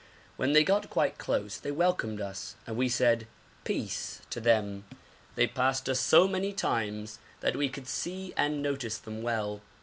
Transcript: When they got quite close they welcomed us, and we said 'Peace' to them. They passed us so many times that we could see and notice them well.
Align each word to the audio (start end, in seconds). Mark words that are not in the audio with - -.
When 0.35 0.53
they 0.53 0.63
got 0.63 0.89
quite 0.89 1.19
close 1.19 1.57
they 1.59 1.69
welcomed 1.71 2.21
us, 2.21 2.55
and 2.65 2.75
we 2.75 2.89
said 2.89 3.27
'Peace' 3.63 4.21
to 4.31 4.41
them. 4.41 4.83
They 5.35 5.45
passed 5.45 5.87
us 5.87 5.99
so 5.99 6.27
many 6.27 6.53
times 6.53 7.19
that 7.41 7.55
we 7.55 7.69
could 7.69 7.87
see 7.87 8.33
and 8.35 8.63
notice 8.63 8.97
them 8.97 9.21
well. 9.21 9.61